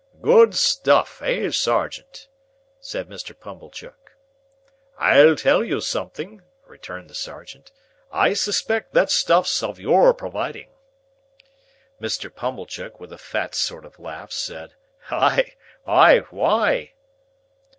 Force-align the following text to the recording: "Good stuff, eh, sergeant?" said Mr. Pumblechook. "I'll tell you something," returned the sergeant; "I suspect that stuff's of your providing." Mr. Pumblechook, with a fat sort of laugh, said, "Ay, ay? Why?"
"Good 0.23 0.55
stuff, 0.55 1.21
eh, 1.21 1.51
sergeant?" 1.51 2.27
said 2.79 3.07
Mr. 3.07 3.39
Pumblechook. 3.39 4.13
"I'll 4.97 5.35
tell 5.35 5.63
you 5.63 5.79
something," 5.79 6.41
returned 6.65 7.07
the 7.07 7.13
sergeant; 7.13 7.71
"I 8.11 8.33
suspect 8.33 8.95
that 8.95 9.11
stuff's 9.11 9.61
of 9.61 9.79
your 9.79 10.15
providing." 10.15 10.71
Mr. 12.01 12.33
Pumblechook, 12.33 12.99
with 12.99 13.13
a 13.13 13.19
fat 13.19 13.53
sort 13.53 13.85
of 13.85 13.99
laugh, 13.99 14.31
said, 14.31 14.73
"Ay, 15.11 15.53
ay? 15.85 16.21
Why?" 16.31 16.93